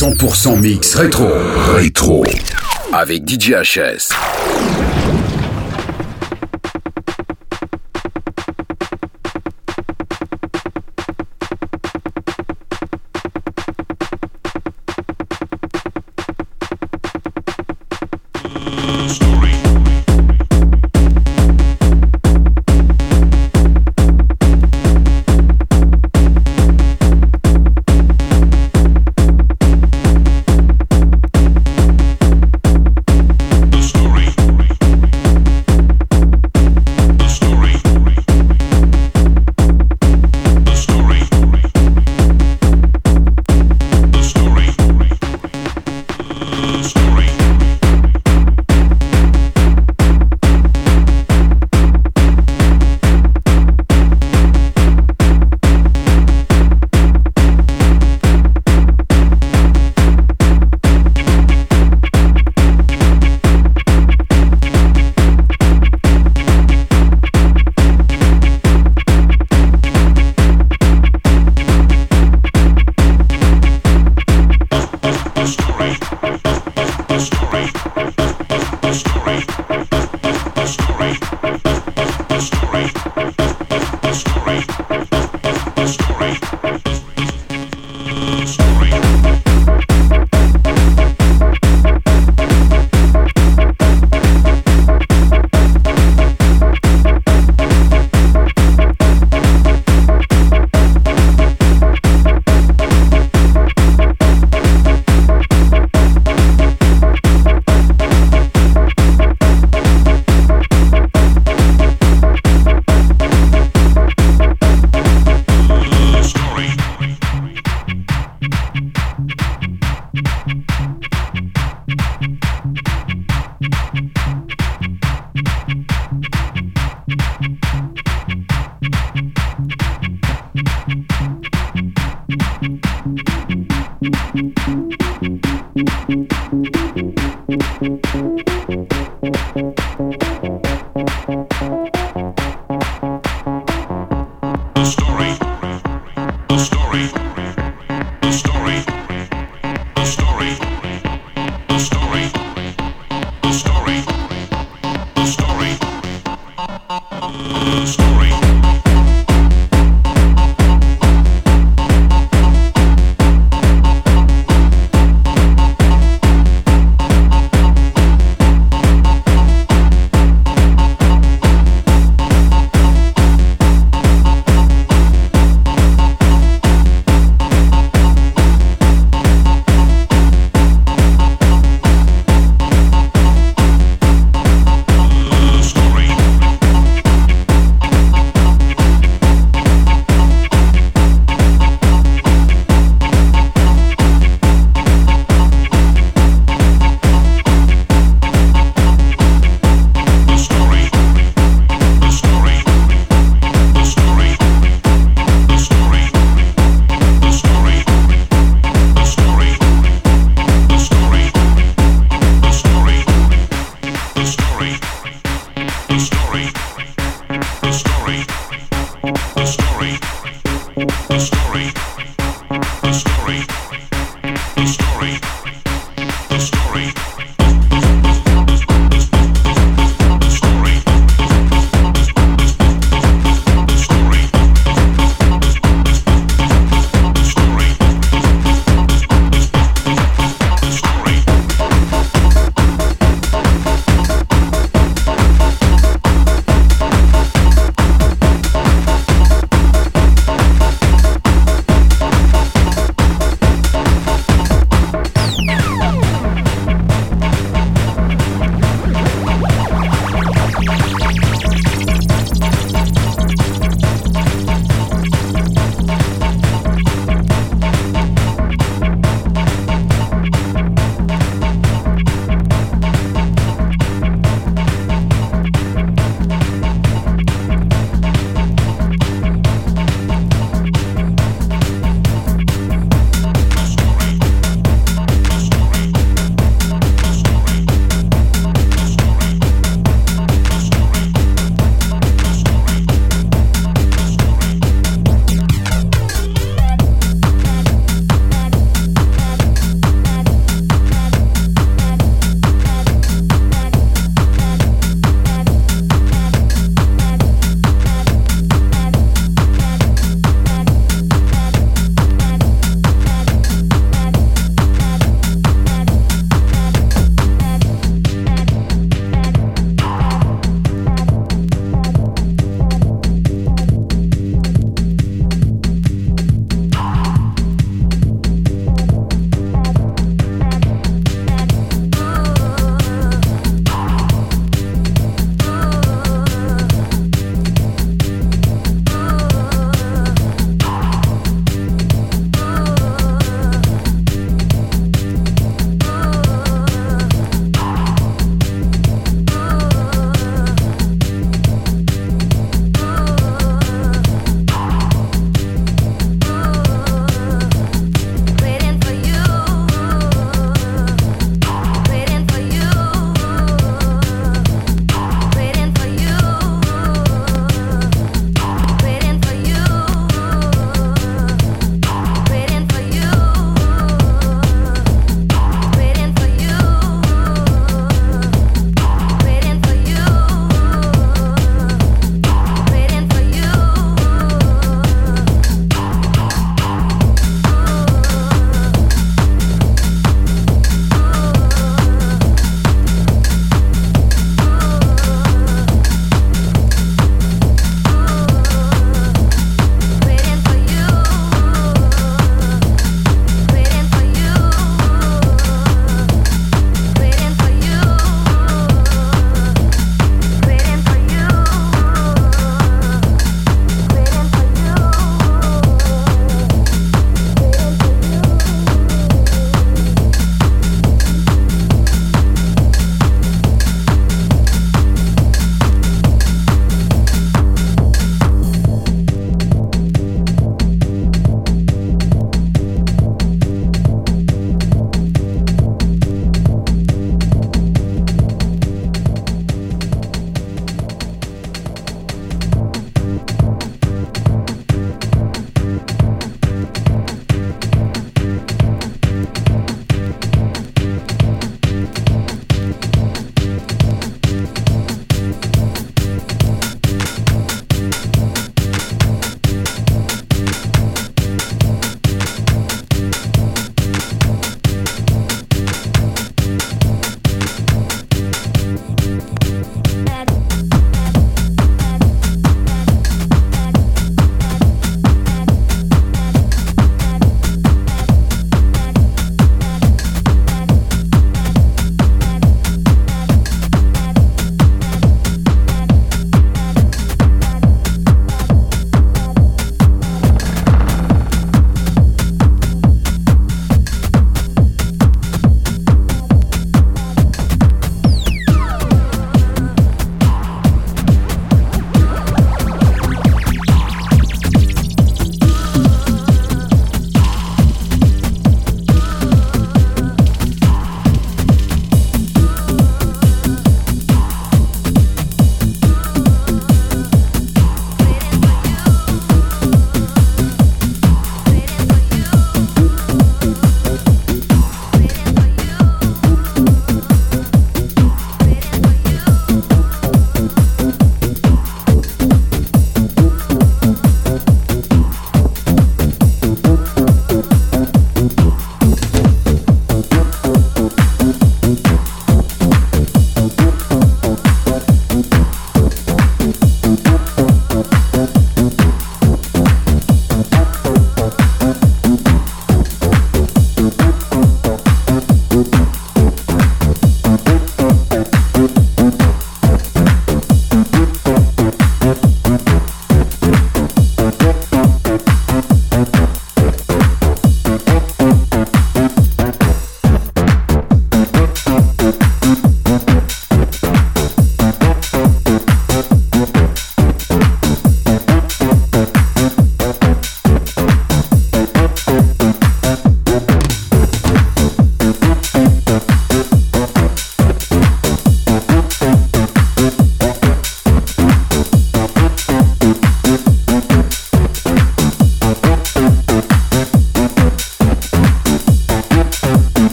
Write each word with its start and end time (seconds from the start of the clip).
100% 0.00 0.60
mix 0.60 0.94
rétro. 0.94 1.26
Rétro. 1.74 2.24
Avec 2.92 3.28
DJ 3.28 3.54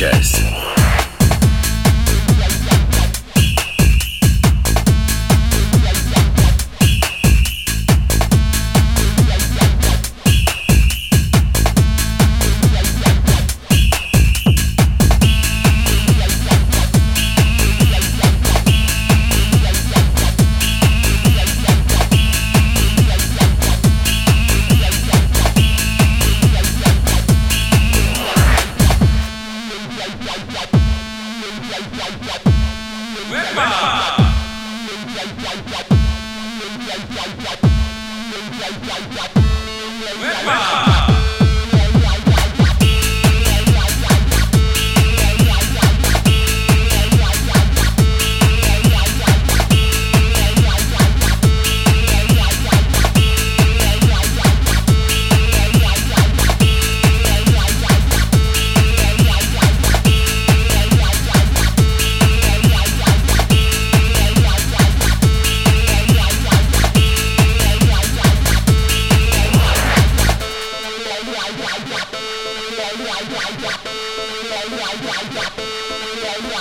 Avec 0.00 0.31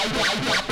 I'm 0.03 0.70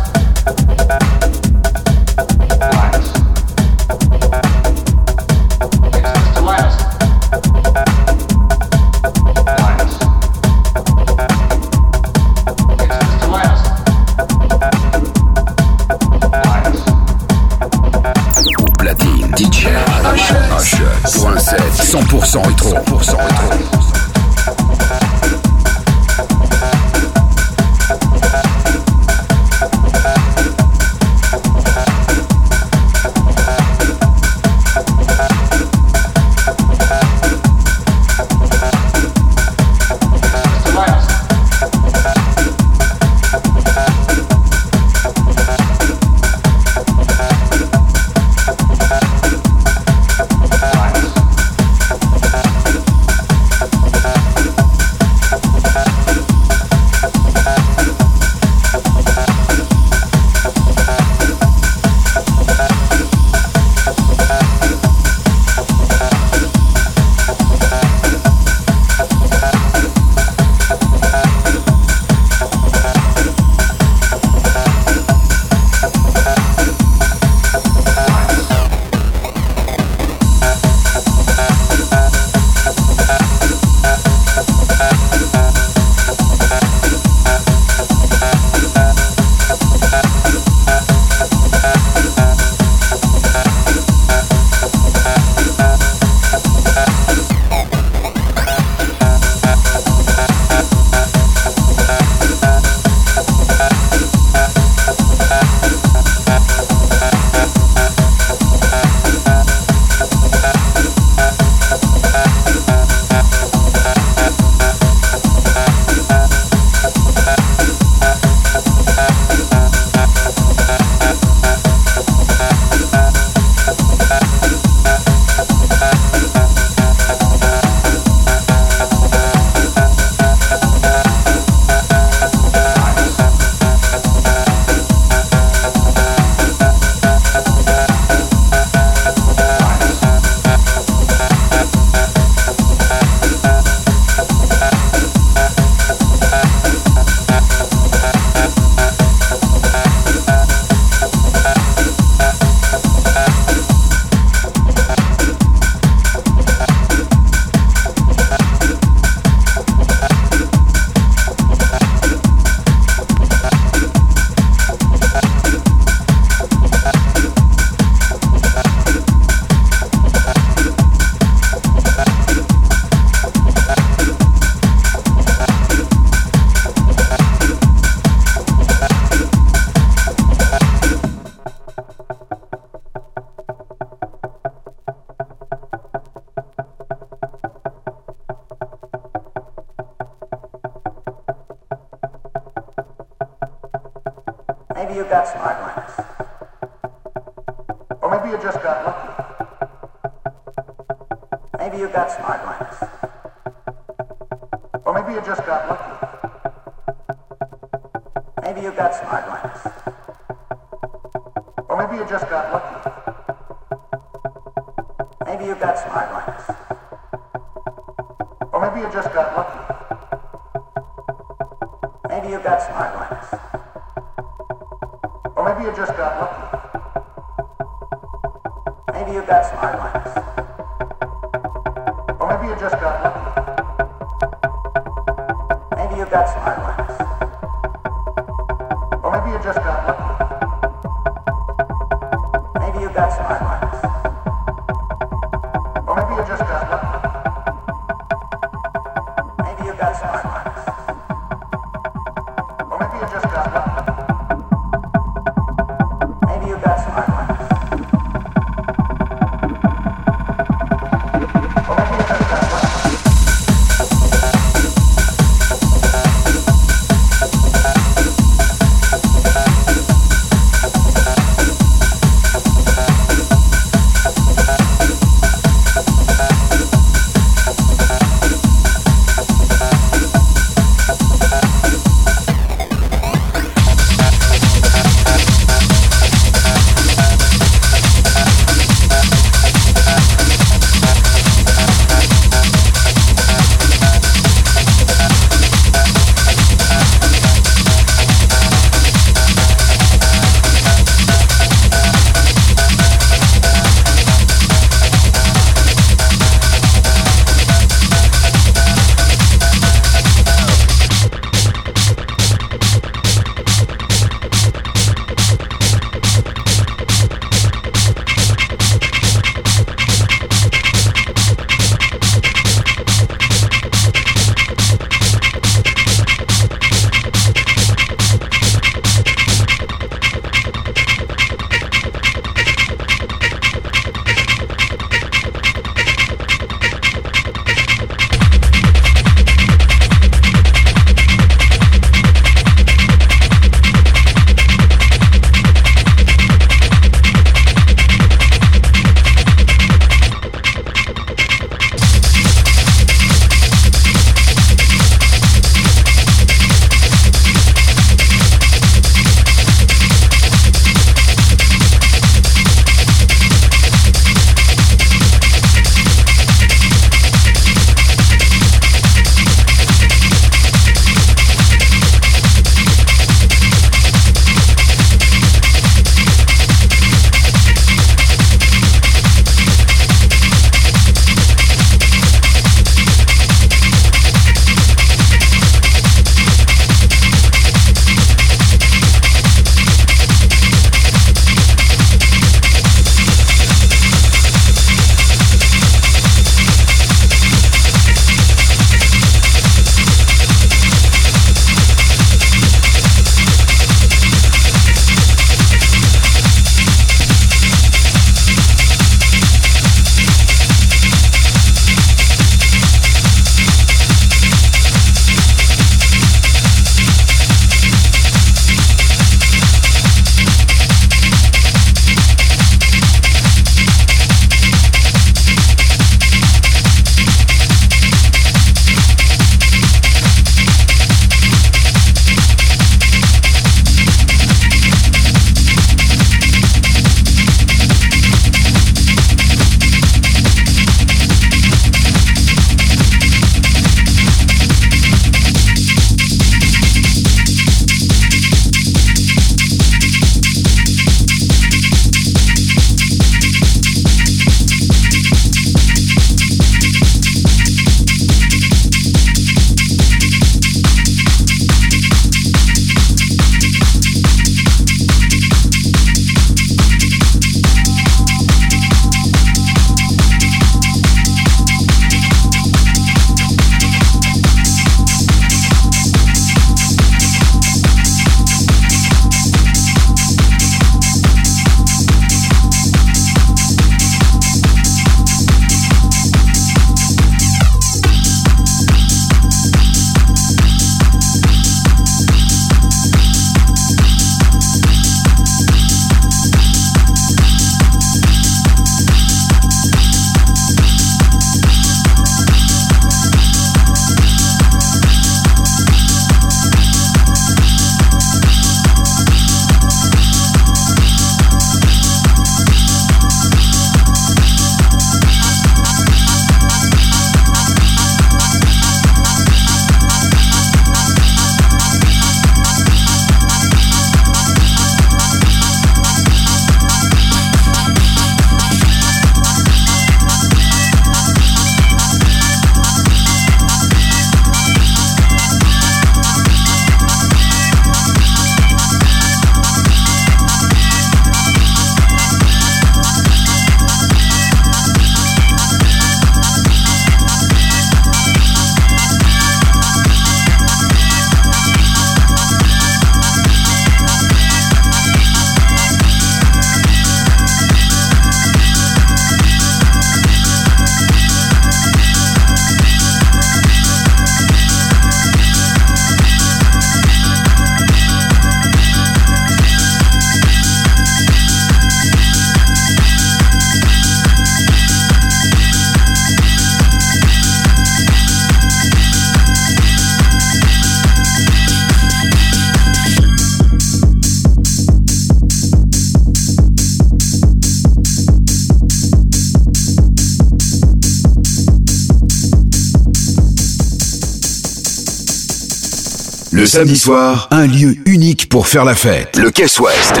samedi 596.50 596.76
soir, 596.76 597.28
un 597.30 597.46
lieu 597.46 597.76
unique 597.86 598.28
pour 598.28 598.48
faire 598.48 598.64
la 598.64 598.74
fête. 598.74 599.16
Le 599.16 599.30
Caisse 599.30 599.60
Ouest. 599.60 600.00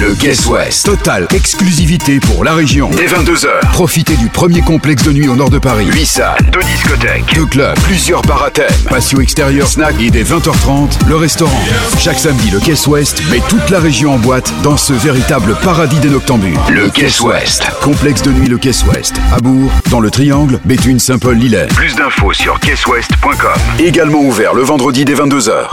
Le 0.00 0.14
Caisse 0.14 0.46
Ouest. 0.46 0.86
Totale 0.86 1.26
exclusivité 1.30 2.20
pour 2.20 2.42
la 2.42 2.54
région. 2.54 2.88
Dès 2.96 3.06
22h. 3.06 3.48
Profitez 3.72 4.16
du 4.16 4.28
premier 4.28 4.62
complexe 4.62 5.02
de 5.02 5.12
nuit 5.12 5.28
au 5.28 5.36
nord 5.36 5.50
de 5.50 5.58
Paris. 5.58 5.86
8 5.92 6.06
salles, 6.06 6.50
2 6.52 6.60
discothèques, 6.60 7.34
2 7.34 7.44
clubs, 7.44 7.78
plusieurs 7.80 8.22
bars 8.22 8.44
à 8.44 8.50
thème, 8.50 8.66
patio 8.88 9.20
extérieur, 9.20 9.68
snack 9.68 9.94
et 10.00 10.10
dès 10.10 10.22
20h30, 10.22 11.06
le 11.06 11.16
restaurant. 11.16 11.62
Chaque 11.98 12.18
samedi, 12.18 12.50
le 12.50 12.60
Caisse 12.60 12.86
Ouest 12.86 13.20
met 13.30 13.42
toute 13.50 13.68
la 13.68 13.78
région 13.78 14.14
en 14.14 14.18
boîte 14.18 14.50
dans 14.62 14.78
ce 14.78 14.94
véritable 14.94 15.54
paradis 15.62 15.98
des 15.98 16.08
noctambules. 16.08 16.58
Le 16.70 16.88
Caisse 16.88 17.20
Ouest. 17.20 17.62
Complexe 17.82 18.22
de 18.22 18.30
nuit 18.30 18.48
Le 18.48 18.56
Caisse 18.56 18.84
Ouest. 18.86 19.16
À 19.36 19.38
Bourg, 19.40 19.70
dans 19.90 20.00
le 20.00 20.10
Triangle, 20.10 20.60
Béthune, 20.64 20.98
Saint-Paul, 20.98 21.36
Lillet. 21.36 21.66
Plus 21.74 21.94
d'infos 21.94 22.32
sur 22.32 22.58
caissewest.com. 22.58 23.60
Également 23.78 24.20
ouvert 24.20 24.54
le 24.54 24.62
vendredi 24.62 25.04
dès 25.04 25.14
22h. 25.14 25.68